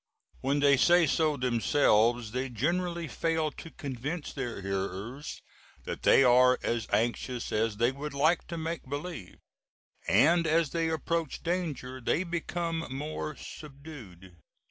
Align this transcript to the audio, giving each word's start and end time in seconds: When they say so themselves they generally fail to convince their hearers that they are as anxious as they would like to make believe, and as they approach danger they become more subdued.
When 0.39 0.61
they 0.61 0.77
say 0.77 1.05
so 1.05 1.37
themselves 1.37 2.31
they 2.31 2.49
generally 2.49 3.07
fail 3.07 3.51
to 3.51 3.69
convince 3.69 4.33
their 4.33 4.59
hearers 4.63 5.43
that 5.83 6.01
they 6.01 6.23
are 6.23 6.57
as 6.63 6.87
anxious 6.91 7.51
as 7.51 7.77
they 7.77 7.91
would 7.91 8.15
like 8.15 8.47
to 8.47 8.57
make 8.57 8.89
believe, 8.89 9.37
and 10.07 10.47
as 10.47 10.71
they 10.71 10.89
approach 10.89 11.43
danger 11.43 12.01
they 12.01 12.23
become 12.23 12.87
more 12.89 13.35
subdued. 13.35 14.37